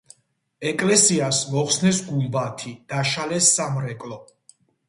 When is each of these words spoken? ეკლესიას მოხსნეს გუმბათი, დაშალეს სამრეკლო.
ეკლესიას 0.69 1.41
მოხსნეს 1.57 2.01
გუმბათი, 2.07 2.75
დაშალეს 2.95 3.55
სამრეკლო. 3.59 4.23